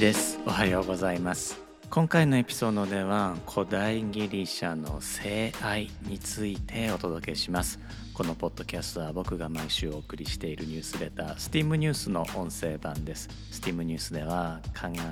[0.00, 0.40] 一です。
[0.46, 1.60] おはようございます。
[1.90, 7.78] 今回のエピソードでは古代ギリシャの性愛についてお届けします。
[8.14, 13.28] このポッドキャストは僕が毎週お送りしているニュースレター STEAM ニュースの音声版です。
[13.52, 15.04] STEAM ニュースでは科学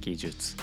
[0.00, 0.56] 技術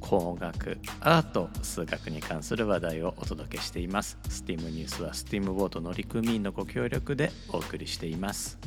[0.00, 4.16] 工学アート数学に関する話題をお届けしています。
[4.30, 8.58] STEAM ニュースは STEAM ボート乗組員のご協力でお送りしています。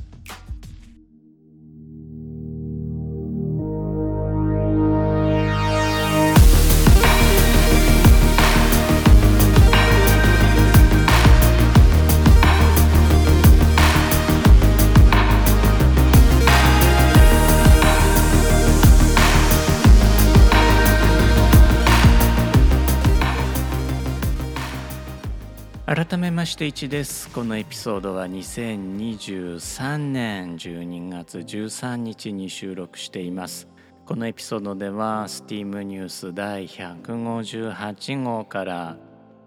[26.05, 27.29] 改めまして1です。
[27.29, 33.69] このエピソードは2023年12月13日に収録しています。
[34.05, 38.97] このエピソードでは STEAM ニュース第158号から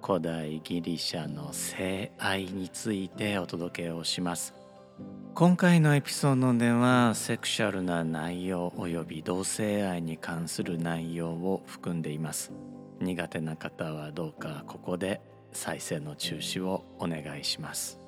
[0.03, 4.55] 古代ギリシャの性愛についてお届けをします。
[5.35, 12.51] 今回のエピソードではセクシャルな内容及び同性愛に関する内容を含んでいます。
[13.01, 15.21] 苦手な方はどうかここで
[15.57, 17.99] 再生の中止をお願いします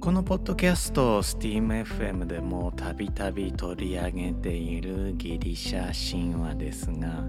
[0.00, 7.24] このポッドキャストを SteamFM でもたびたび取り上げているギリシャ神話ですが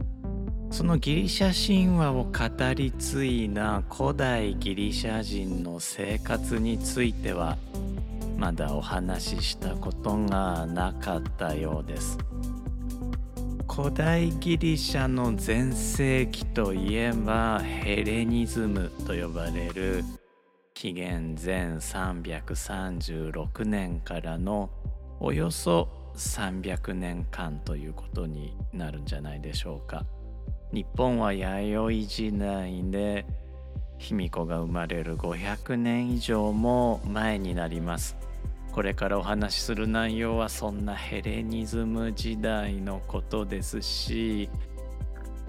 [0.71, 7.57] そのギリシャ神話を語り継いだ古代ギリシャ人の生活については
[8.37, 12.17] まだお話ししたことがなかったようです。
[13.81, 20.03] 古代ギリシャの全盛期といえばヘレニズムと呼ばれる
[20.73, 24.69] 紀元前336年からの
[25.21, 25.87] およそ
[26.17, 30.05] 300年間ということになるんじゃないでしょうか。
[30.73, 33.25] 日本は弥生時代で
[33.97, 38.17] 卑弥呼が生まれる500年以上も前になります。
[38.79, 44.49] これからお話しする内容はそんなヘレニズム時代のことですし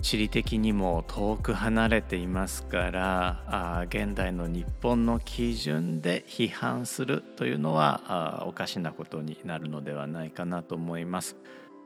[0.02, 11.36] 地理的にも遠く離れていますからあ現代の日本の基準で批判するというのはあおかしなことになるのではないかなと思います。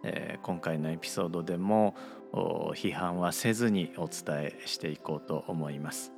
[0.03, 1.95] えー、今回のエピソードでも
[2.33, 6.11] 批判はせずにお伝えしていこうと思います。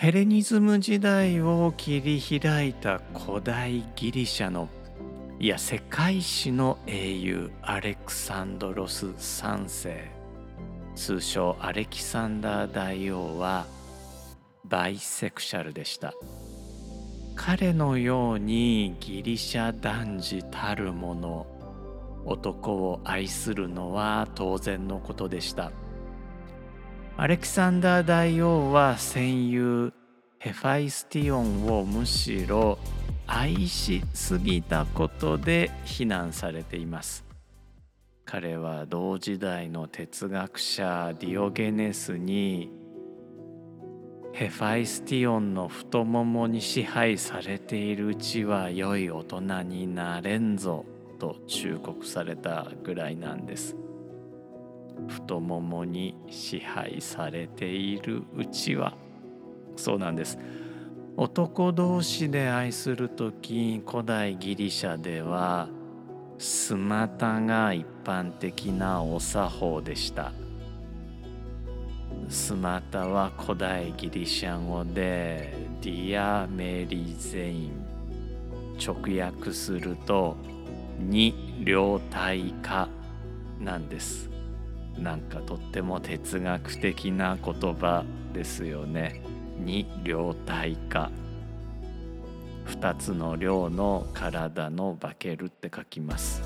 [0.00, 4.70] ヘレニズム時代を切り開いた古代ギリシャの
[5.38, 10.10] いや世界史の英雄アレクサンドロス3世
[10.94, 13.66] 通称アレキサンダー大王は
[14.64, 16.14] バイセクシャルでした。
[17.36, 21.46] 彼のようにギリシャ男児たるもの
[22.24, 25.72] 男を愛するのは当然のことでした。
[27.20, 29.92] アレキサンダー大王は戦友
[30.38, 32.78] ヘファイスティオンをむしろ
[33.26, 37.26] 愛しすぎたことで非難されています。
[38.24, 42.70] 彼は同時代の哲学者ディオゲネスに
[44.32, 50.86] ヘファイスティオンの太ももに支配されているうちは良い大人になれんぞ
[51.18, 53.76] と忠告されたぐらいなんです。
[55.08, 58.94] 太ももに支配されているうちは。
[59.76, 60.38] そうなんです。
[61.16, 65.68] 男同士で愛する時古代ギリシャでは
[66.38, 70.32] スマタが一般的なお作法でした。
[72.28, 77.90] スマタは古代ギリシャ語でディアメリゼイン。
[78.80, 80.36] 直訳すると
[80.98, 82.88] 二両体化
[83.60, 84.30] なんです。
[85.00, 89.22] なんかとっても哲学的な言葉ですよね。
[89.58, 91.10] 二両体化。
[92.64, 96.42] 二つの量の体の化けるって書きます。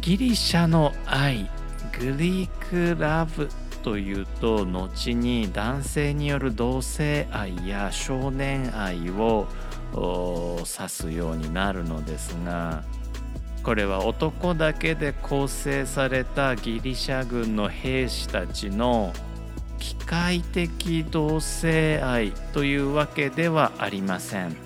[0.00, 1.50] ギリシャの愛
[1.98, 3.48] グリークラブ
[3.82, 9.46] というと後に男性による同性愛や少年愛を
[9.94, 12.84] 指すようになるのですが
[13.62, 19.12] これは男だけで構成されたギリシャ軍の兵士たちの
[19.78, 24.56] 機械的同性愛というわけではありません。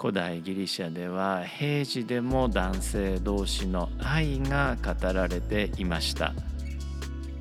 [0.00, 6.34] 古代ギリシャでは平時でも男性同士の愛が語られていました。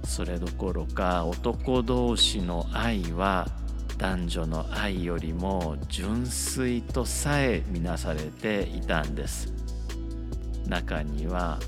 [0.06, 3.48] それどころか男同士の愛は
[3.98, 9.63] 男女の愛よりも純粋とさえ見なされていたんです。
[10.68, 11.60] 中には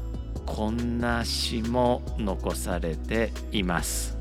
[0.45, 4.17] こんな詩も残されています。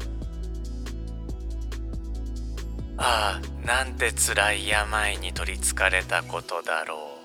[2.96, 7.24] ああなんて辛い病に取りつかれたことだろう。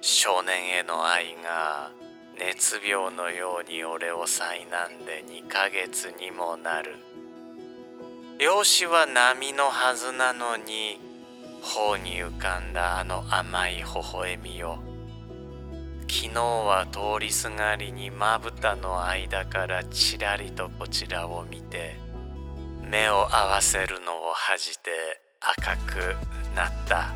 [0.00, 1.90] 少年への愛が
[2.38, 6.96] 熱病のように俺を災難で2ヶ月にもなる。
[8.38, 11.00] 漁師は波のはずなのに
[11.62, 13.82] 頬に浮かんだあの甘い微
[14.12, 14.78] 笑みを
[16.08, 21.96] 昨日は通りすがりにまぶたの間からちらりとこちらを見て
[22.82, 24.90] 目を合わせるのを恥じて
[25.40, 26.16] 赤く
[26.54, 27.12] なった。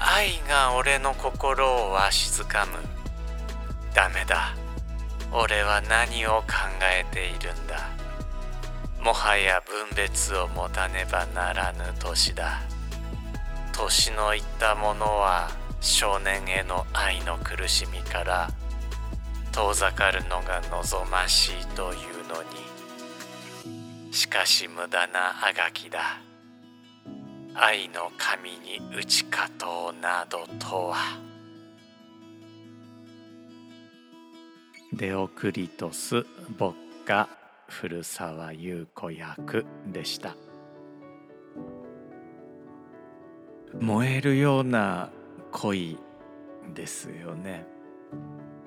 [0.00, 2.78] 愛が俺の心をわしづかむ。
[3.94, 4.54] ダメだ。
[5.32, 6.46] 俺は何を考
[6.82, 7.90] えているんだ。
[9.02, 12.60] もはや分別を持たねばならぬ年だ。
[13.72, 15.50] 年のいったものは
[15.80, 18.50] 少年への愛の苦しみから
[19.52, 24.12] 遠ざかるのが望ましいというのに。
[24.12, 26.20] しかし無駄なあがきだ。
[27.54, 30.96] 愛の神に打ち勝とうなどとは。
[34.92, 36.24] デオクリトス・
[36.58, 37.28] ボッカ
[37.68, 40.34] 古澤優子役でした。
[43.80, 45.10] 燃えるような
[45.52, 45.98] 恋
[46.74, 47.66] ですよね。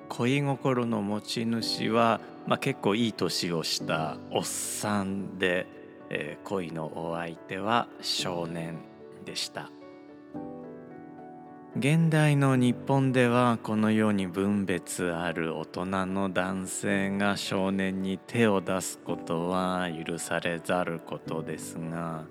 [0.08, 5.66] 恋心の持ち主は、まあ、結構いい年をしたおっさんで、
[6.10, 8.78] えー、恋のお相手は少年
[9.24, 9.70] でした。
[11.74, 22.24] 現代の日本ではこのように分別ある大人の男性が少年に手を出すことは許されざることですが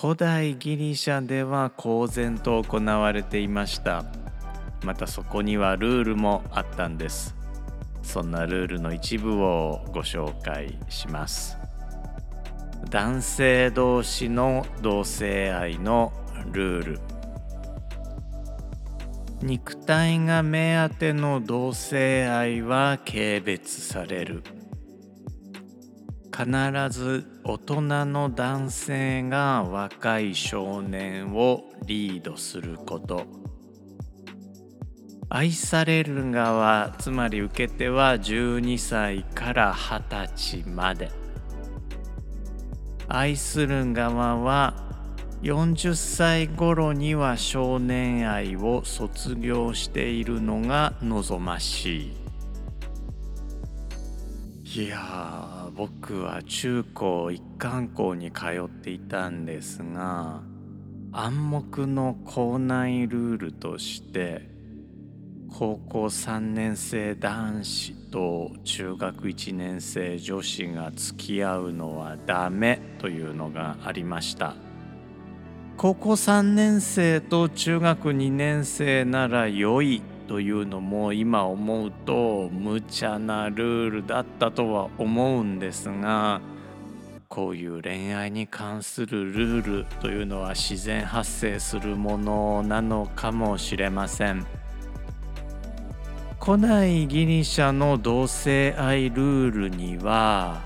[0.00, 4.04] 古代ギリシャでは公然と行われていました。
[4.84, 7.34] またそこにはルールもあったんです。
[8.04, 11.58] そんなルールの一部をご紹介します。
[12.90, 16.12] 男性同士の同性愛の
[16.52, 17.00] ルール。
[19.42, 24.44] 肉体が目当ての同性愛は軽蔑される。
[26.38, 26.46] 必
[26.90, 33.26] ず大人の男性が若い少年をリードすること。
[35.28, 41.10] 愛される側つまり受け手は12歳から20歳まで。
[43.08, 44.74] 愛する側は
[45.42, 52.12] 40歳頃には少年愛を卒業しているのが望まし
[54.66, 54.82] い。
[54.84, 60.42] いや僕は中高一貫校に通っていたんですが
[61.12, 64.50] 暗黙の校内ルールとして
[65.52, 74.56] 高校3年生男子と中学1年生女子が付き合うのはダメというのがありました。
[75.76, 86.40] 高校3年生と中学2年生なら良いというのも今思うと無茶なルールだったとは思うんですが
[87.28, 94.46] こういう恋愛に関するルールというのは自然発生するものなのかもしれません。
[96.40, 100.62] 古代ギリシャの同性愛ルールには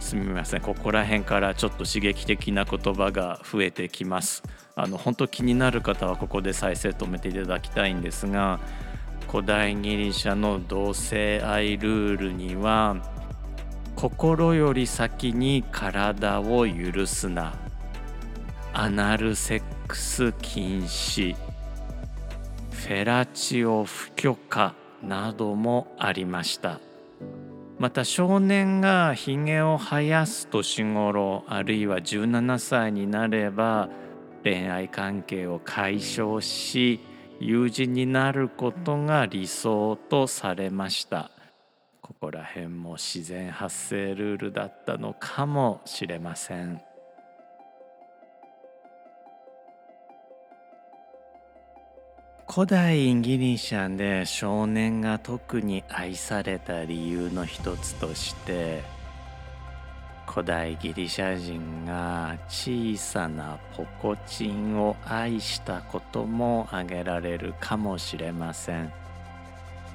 [0.00, 4.42] すみませんここら辺からちょっと刺激的な言葉が増えてきます。
[4.78, 8.60] あの本当気になる方はここで再生止めていただきたいんですが
[9.28, 12.96] 古代ギリシャの同性愛ルールには
[13.96, 17.54] 心より先に体を許すな。
[18.72, 21.34] アナルセックス禁止。
[22.70, 26.78] フェラチオ不許可などもありました。
[27.78, 33.90] また少年がひげを生やす年頃あるいは17歳になれば
[34.44, 37.00] 恋愛関係を解消し
[37.40, 41.30] 友人になることが理想とされました
[42.00, 46.80] ここら辺も自然発生ルールだったのかもしれません。
[52.48, 58.82] 古代ギリシャで少年が特に愛された理由の一つとして
[60.36, 68.92] 古代ギリシャ人が小さなポコチンを愛したことも挙げられるかもしれません。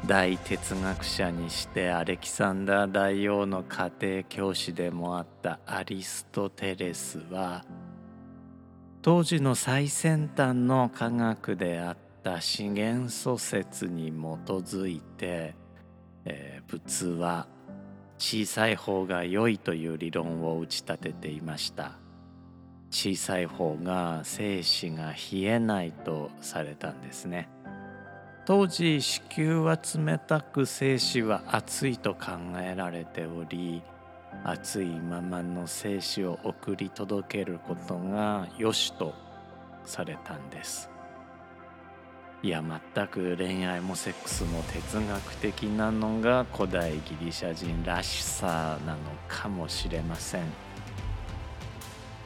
[0.08, 7.64] 大哲学者にしてアレキサンダー大王の家庭教師でもあったアリストテレスは
[9.04, 15.54] 当時の最先端の科学であった資源素説に基づいて、
[16.26, 17.46] えー、仏は
[18.22, 21.94] 小さい方が良いという理論を打ち立てていました。
[22.92, 27.50] 小さい方が精子が冷えないとされたんですね。
[28.46, 33.82] 当時子宮は冷たく精子は熱いと考えられており
[34.44, 39.16] 熱いままの精子を送り届けることが良しと
[39.84, 40.92] されたんです。
[42.44, 42.64] いや
[42.96, 50.44] 全く恋愛もセックスも哲学的なのが古代ギリシャ人らしさなのかもしれません。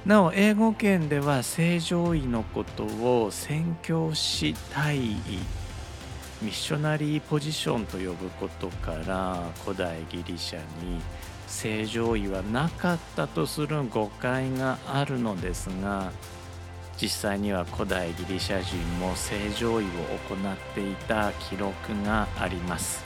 [0.05, 5.15] なお英語圏では正常位のことを宣教師大尉
[6.41, 11.01] ミッショナリーポジションと呼ぶことから古代ギリシャに
[11.48, 16.12] 正常位はなかったとする誤解があるのですが
[17.02, 21.74] 実際には古代ギリシャ人も正常位を行っていた記録
[22.04, 23.04] があります。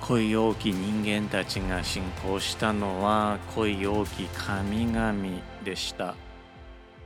[0.00, 5.14] 恋多き人間たちが信仰したのは恋多き神々
[5.64, 6.14] でした。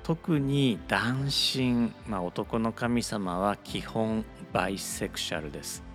[0.05, 5.92] 特に男神、まあ、男の神様は基本バイセクシャルです。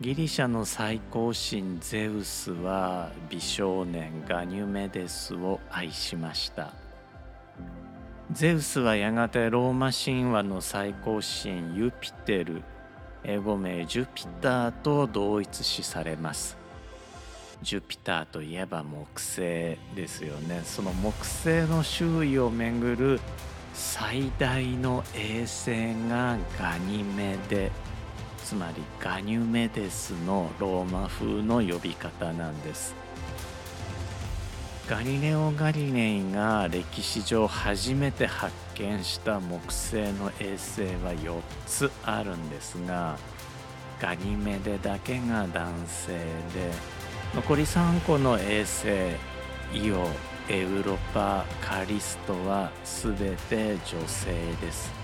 [0.00, 6.72] ギリシャの最高神ゼウスは美少年ガニュメデスを愛しました。
[8.30, 12.62] ゼウスはやがてローマ神話の最高神ユピテル
[13.24, 16.56] 英語名ジュピターと同一視されます。
[17.62, 19.40] ジュピターといえば木星
[19.96, 20.60] ですよね。
[20.62, 23.20] その木星の周囲をめぐる
[23.74, 27.72] 最大の衛星がガニメデ。
[28.48, 32.94] つまりガニュメデスのローマ風の呼び方なんです。
[34.88, 43.18] ガリレオ・ガリレイが歴史上初めて発見した木星の衛星は4つあるんですが
[44.00, 46.22] ガニメデだけが男性で
[47.34, 48.88] 残り3個の衛星
[49.74, 50.08] イオ
[50.48, 53.14] エウロパカリストは全
[53.50, 54.97] て女性です。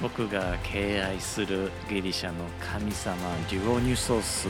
[0.00, 3.16] 僕が敬愛するギリシャの神様
[3.50, 4.48] デュオニュソス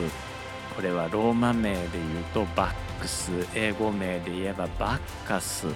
[0.74, 5.74] これはローマ名で言うとバックス英語名で言えばバッカスなの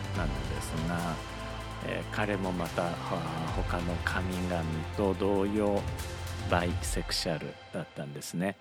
[0.56, 1.14] ですが、
[1.86, 2.90] えー、彼もまた
[3.54, 4.62] 他の神々
[4.96, 5.80] と同様
[6.50, 8.56] バイセクシャルだったんですね。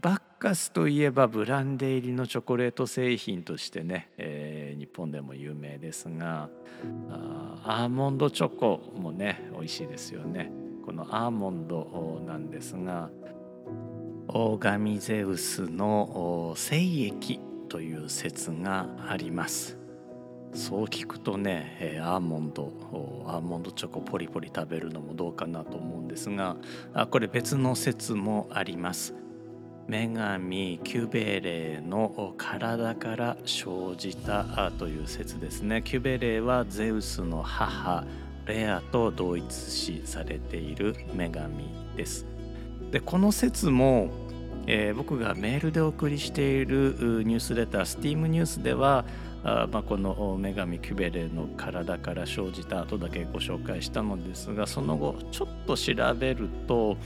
[0.00, 4.55] バッカスといえばブランデー入りのチョコレート製品としてね、えー、
[4.86, 6.48] 日本でも有名ですが
[7.64, 10.52] アーモンドチョコもね美味しいですよね。
[10.84, 13.10] このアーモンドなんですが
[14.28, 19.76] オーガミゼウスの精液という説があります。
[20.54, 22.70] そう聞くとねアーモンド
[23.26, 26.56] アーモンドチョコポリポリ食べるのもどうかなと思うんですが
[27.10, 29.14] これ別の説もあります。
[29.88, 35.80] 女神キュベレーの体から生じたという説ですね。
[35.84, 38.04] キュベレーはゼウスの母
[38.46, 42.26] レアと同一視されている女神です。
[42.90, 44.10] でこの説も、
[44.66, 49.04] えー、僕がメールでお送りしているニュースレタースティームニュースでは
[49.44, 56.96] あまあ、この女神キュベレーの体から生じた後だけご紹介したのですがその後ちょっと調べると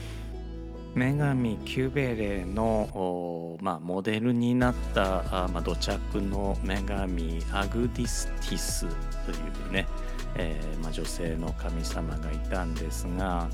[0.93, 8.85] 女神キューベレの、まあ、モデルになったあ、まあ、土着の女神アグディスティス
[9.25, 9.35] とい
[9.69, 9.87] うね、
[10.35, 13.47] えーまあ、女性の神様がいたんですが、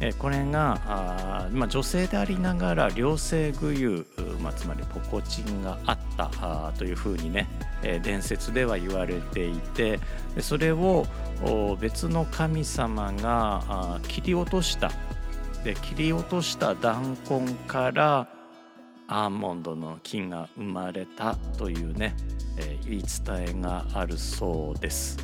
[0.00, 4.06] えー、これがあ、ま、女性でありながら両性具有、
[4.42, 7.48] ま、つまりポコチンがあったあというふうにね、
[7.82, 9.98] えー、伝説では言われていて
[10.40, 11.06] それを
[11.80, 14.90] 別の神様が切り落とした
[15.66, 18.28] で切り落とした弾痕から
[19.08, 22.14] アーモンドの木が生まれたというね、
[22.56, 23.02] えー、言い
[23.48, 25.18] 伝えがあるそうです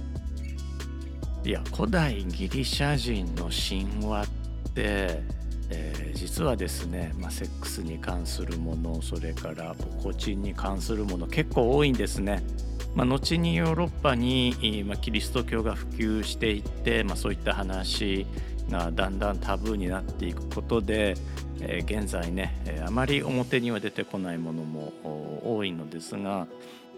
[1.45, 4.27] いや古代ギリシャ人の神話っ
[4.73, 5.23] て、
[5.71, 12.43] えー、実はですね、まあ、セックスに関するものそれからポコチンに関するもの結構多いんですね。
[12.95, 18.27] まあ、後にヨーロッパに、まあ、キリスト教が普及していって、まあ、そういった話
[18.71, 21.15] がだんだんタブーになっていくことで、
[21.61, 24.93] えー、現在ねあまり表には出てこないものも
[25.45, 26.47] 多いのですが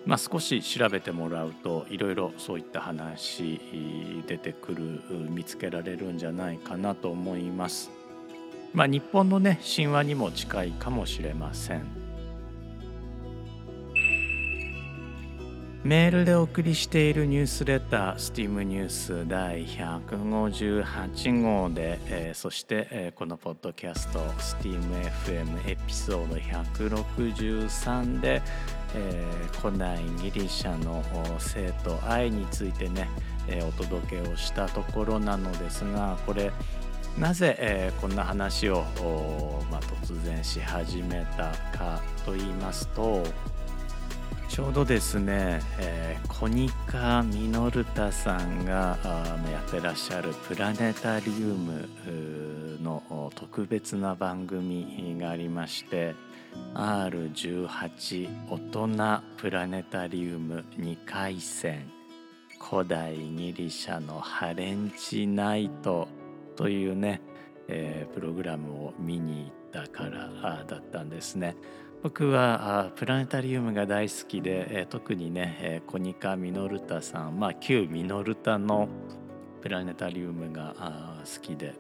[0.07, 3.59] まあ、少し調べてもらうといろいろそういった話
[4.27, 7.91] 出てくる見つけられるんじゃないかなと思います。
[8.75, 12.04] まあ、日本のね神話にも近いかもしれません。
[15.85, 28.41] メールでお送りしているニュースレター STEAM ニュース第158号で、えー、そして、えー、このポッドキャスト STEAMFM エピソード163で、
[28.95, 31.05] えー、古代ギリシャの
[31.39, 33.11] 生と愛についてね、
[33.47, 36.51] えー、お届けをしたところなのですがこれ
[37.19, 38.85] なぜ、えー、こんな話を、
[39.71, 43.23] まあ、突然し始めたかと言いますと
[44.55, 48.97] ちょうどですね、えー、コニカ・ミノルタさんが
[49.51, 51.89] やってらっしゃるプラネタリウム
[52.81, 56.15] の特別な番組がありまして
[56.73, 61.91] R18 大人プラネタリウム2回戦
[62.61, 66.07] 古代ギリシャのハレンチナイト
[66.55, 67.21] というね、
[67.67, 71.57] えー、プログラムを見に行ったからだったんですね。
[72.05, 78.89] 僕はプラネタリウムが大好きで、特にね、コニカ・ミノルタさん、まあ、旧ミノルタの
[79.63, 81.75] プラネタリウムが好きで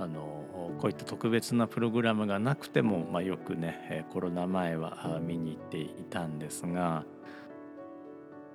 [0.00, 7.04] あのこういった特別なプログラムがなくても、まあ、よくねコロナ前は見に行っていたんですが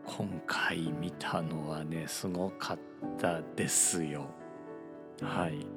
[0.05, 2.79] 今回見たのはねすごかっ
[3.17, 4.25] たですよ。
[5.21, 5.76] はい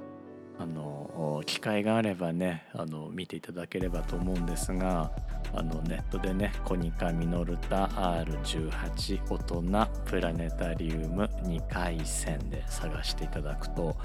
[0.61, 5.11] あの機会があればねあの見ていただければと思うんですが
[5.55, 13.97] あのネットでねコニカミノルタ R18 大人プラネタリウム2回戦で探していただくと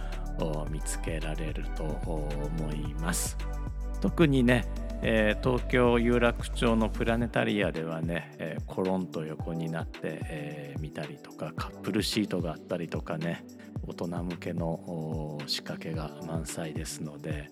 [0.70, 3.38] 見つけられると思います。
[4.00, 4.66] 特にね
[5.08, 13.46] えー、東京有楽町のプラネタリアではね、えー、コロンと横になって、えー、見たりとかカップルシートがあったりとかね
[13.88, 17.52] 大人向けの仕掛けが満載ですので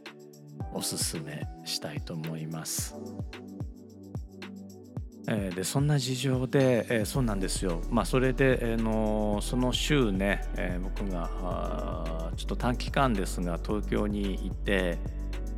[0.73, 2.95] おすすめしたいと思います。
[5.27, 14.97] えー、でそんな事情で、えー、そうなんですよ、まあ、それで、えー、のその週ね、え僕がちょっと短期間ですが東京にいて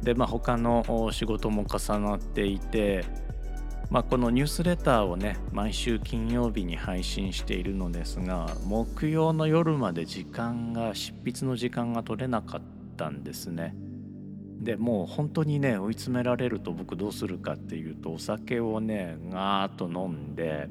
[0.06, 3.04] で、まあ、他の仕事も重なっていて
[3.89, 12.62] まあ、このニュースレターをね毎週金曜日に配信しているのですが木曜の夜まで時間が執筆の時間が取れなかっ
[12.98, 13.76] たんですね。
[14.60, 20.68] でもう本当にね追い詰められると僕どうするかっていうとお酒をねガーッと飲んで、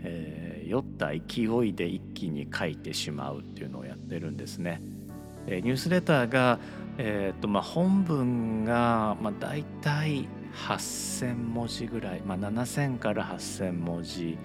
[0.00, 4.80] えー、酔った勢いで一気に書いてしまうっていうのをやってるんですね。
[5.46, 6.58] えー、ニュースレターが、
[6.98, 10.28] えーとまあ、本文が、まあ、大体
[10.68, 14.38] 8,000文字ぐらい、まあ、7,000から8,000文字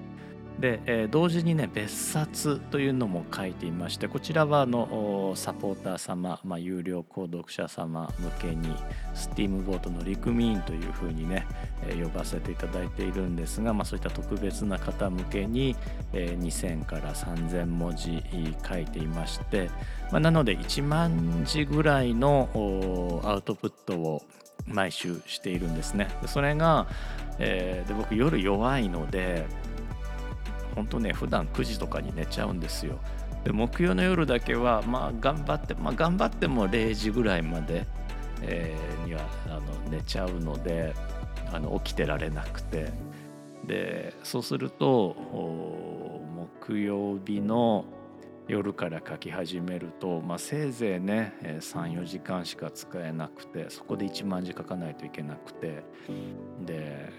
[0.61, 8.69] で、え、同時にね別冊というのも書いていましてこちらはあのサポーター様、まあ、有料購読者様向けに
[9.15, 11.47] Steam ボートのリクミーンというふうにね、
[11.87, 15.75] え、呼ばせていただいているんですが、まあ、そういった特別な方向けに、
[16.13, 18.23] え、2,000から3,000文字
[18.67, 19.71] 書いていまして、
[20.11, 24.21] まあ、なので1万字ぐらいのアウトプットを
[24.67, 26.07] 毎週しているんですね。
[26.27, 26.87] それが、
[27.39, 29.47] えー、で僕夜弱いので
[30.75, 32.99] 本当ね普段9時とかに寝ちゃうんですよ。
[33.43, 37.85] で木曜の夜だけはまあ頑張って、まあ、頑張っても0時ぐらいまで、
[38.41, 40.93] えー、にはあの寝ちゃうので
[41.51, 42.91] あの起きてられなくて
[43.65, 45.15] でそうすると
[46.59, 47.85] 木曜日の
[48.47, 55.83] 夜から書き始めると、まあ、せいぜいね34時間しか使えなくてそこで1万字書かないといけなくて
[56.65, 57.11] で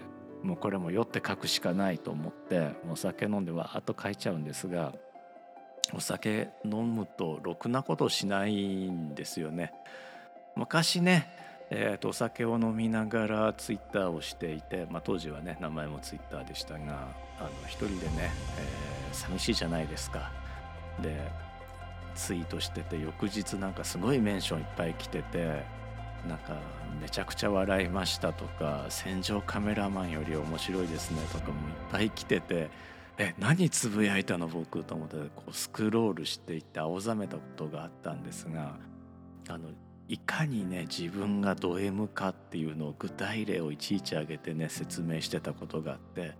[0.43, 4.93] もうこれも酔って書くしかないと思ってお酒飲んでわーっと書いちゃうんですが
[5.93, 9.73] お酒飲むとろくなことしないんですよね。
[10.55, 11.29] 昔ね
[11.75, 17.07] えーと、お酒を飲みながらツイッターをしていて、まあ、当時はね名前もツイッターでしたが
[17.39, 18.29] あの一人でね、
[19.09, 20.31] えー、寂しいじゃないですか
[21.01, 21.31] で
[22.13, 25.63] ツイートしてて翌日なんかすごいメンションいっぱい来てて
[26.27, 26.57] なんか
[27.01, 32.69] めちゃくちゃ笑いましたとか戦場カメラマンより面白いですねとかもいっぱい来てて
[33.17, 34.83] え何つぶやいたの僕？
[34.83, 38.77] と思ってこうスクロールしていって青ざめたことがあったんですが
[39.49, 39.69] あの
[40.07, 46.35] いかにね自分がド M かっていうのを具体例をいちいち挙げてね説明してたことがあって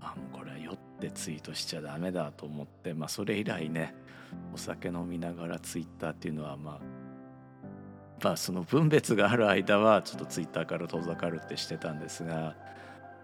[0.00, 3.94] あもうこれは酔ってツイートしちゃダメだと思って、まあ、それ以来ね
[4.52, 7.01] お酒飲みながらツイッターっていうのはまあ
[8.22, 12.54] まあその分別がある間はちょっとツイッターから遠ざかるってしてたんですが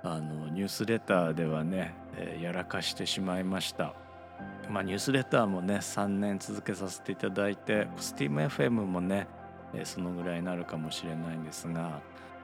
[0.02, 3.94] あのニュースレターではね、えー、やらかしてしまいました。
[4.68, 9.26] まあ、ニュースレターもね3年続けさせていただいて SteamFM もね、
[9.74, 12.00] えー、そのぐらいになるかもしれないんですが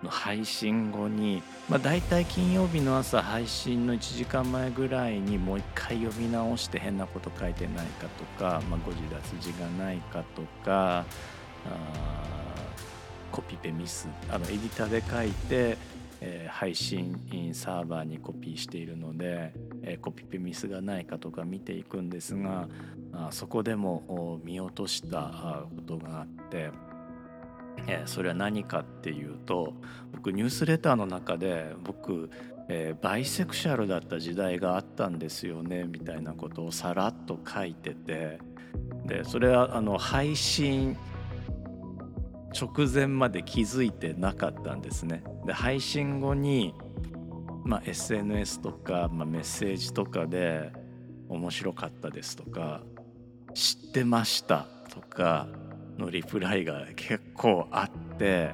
[0.08, 11.04] 配信後に、まあ、大体金曜日の朝配信の1時間前ぐらいにもう一回読み直して変なこと書いてないかとか、まあ、誤字脱字がないかとか
[13.30, 15.76] コピペミスあのエディターで書いて、
[16.20, 17.18] えー、配信
[17.52, 22.68] サーバーにコピーしているので、えー、コピペミスがないかとか見ていくんですが
[23.12, 26.70] あそこでも見落としたことがあって。
[27.86, 29.74] えー、それは何かっていうと
[30.12, 32.30] 僕ニュースレターの中で僕、
[32.68, 38.38] えー、バイセクシャルだった時代があったんですよねみたいなことをさらっと書いてて
[39.06, 40.96] でそれはあの配信
[42.58, 45.24] 直前まで気づいてなかったんですね。
[45.44, 46.74] で配信後に、
[47.64, 50.72] まあ、SNS とか、まあ、メッセージとかで
[51.28, 52.82] 面白かったですとか
[53.54, 55.48] 知ってましたとか
[55.98, 58.52] のリプライが結構あって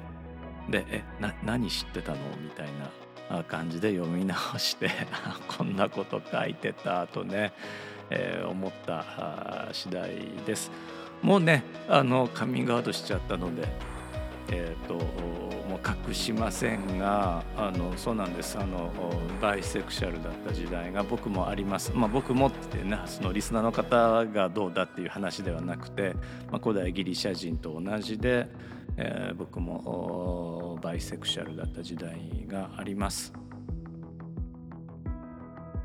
[0.69, 2.69] で「えな何知ってたの?」みたい
[3.31, 4.91] な感じで読み直して
[5.49, 7.53] こんなこと書いてたとね、
[8.11, 10.11] えー、思った次第
[10.47, 10.71] です。
[11.23, 13.69] もうねあのカミングアウトしちゃったので
[14.53, 18.91] えーと、もう隠しませんがあのそうなんですあの
[19.41, 26.17] バイセクシャルだった時代が僕もあります、まあ、僕もってねそのリスナーの方がどうだっていう話ではなくて、
[26.51, 28.49] まあ、古代ギリシャ人と同じで、
[28.97, 33.33] えー、僕もバイセクシャルだった時代があります。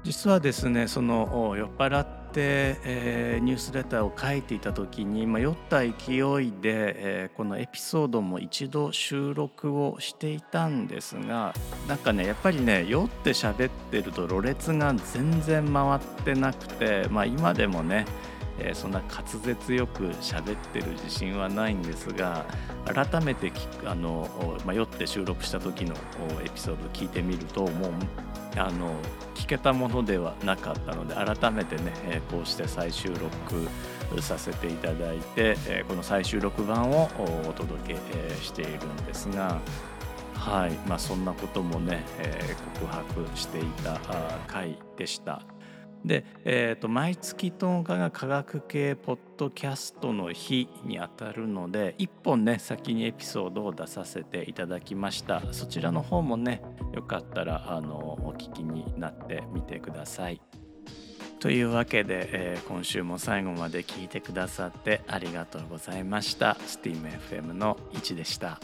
[0.03, 5.93] 実はですねその酔っ払って、えー、ニュースレターを書いていた時に、ま、酔った勢いで、
[6.65, 11.53] えー、このエピソードも一度収録をしていたんですが
[11.87, 18.05] なんかねやっぱりね酔って喋ってるとろれつが全然回ってなくて、まあ、今でもね
[18.57, 22.45] えー、そんな滑舌よく喋ってる自信はないんですが
[22.85, 23.51] 改めて
[23.83, 24.29] あの、
[24.65, 25.93] ま、酔って収録した時の
[26.41, 27.91] エピソード聞いてみるともう
[28.57, 28.95] あの
[29.35, 37.09] 聞けたものではなかったので改めてね、えこうして再収録させていただいて、えこの再収録版を
[37.47, 37.99] お届け、
[38.41, 39.59] しているんですが。
[40.35, 43.99] はいまあ、そんなこともね、え告白していた
[44.47, 45.41] 回でした。
[46.05, 56.61] で、えーと、毎月10日が科学系ポッドキャストの日にあたるので1本ね先にエピソードを出させていただきましたそちらの方もね
[56.93, 60.41] よかったらあのお聞きになってみてください。
[61.39, 66.57] というわけで、えー、今週も最後まで聞いてくださってありがとうございました。
[66.65, 68.59] STEAMFM の1でした。